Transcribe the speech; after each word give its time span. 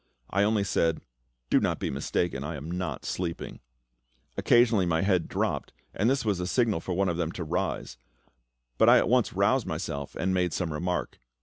I 0.31 0.41
only 0.41 0.63
said, 0.63 1.01
"Do 1.51 1.59
not 1.59 1.77
be 1.79 1.91
mistaken; 1.91 2.43
I 2.43 2.55
am 2.55 2.71
not 2.71 3.05
sleeping." 3.05 3.59
Occasionally 4.35 4.87
my 4.87 5.03
head 5.03 5.27
dropped, 5.27 5.73
and 5.93 6.09
this 6.09 6.25
was 6.25 6.39
a 6.39 6.47
signal 6.47 6.79
for 6.79 6.93
one 6.95 7.07
of 7.07 7.17
them 7.17 7.31
to 7.33 7.43
rise; 7.43 7.97
but 8.79 8.89
I 8.89 8.97
at 8.97 9.07
once 9.09 9.33
roused 9.33 9.67
myself 9.67 10.15
and 10.15 10.33
made 10.33 10.53
some 10.53 10.73
remark. 10.73 11.19